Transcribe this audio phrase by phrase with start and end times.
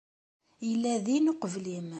[0.67, 1.87] Yella din uqbel-im.